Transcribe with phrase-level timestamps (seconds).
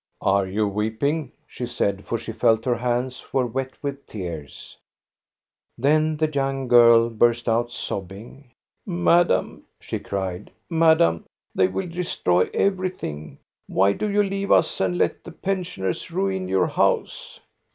[0.23, 4.75] "Are you weeping?" she said, for she felt her hands were wet with tears.
[5.77, 8.49] Then the young girl burst out sobbing."
[9.07, 13.37] Madame," she cried, madame, they will destroy everything.
[13.67, 17.39] Why do you leave us and let the pen sioners ruin your house?"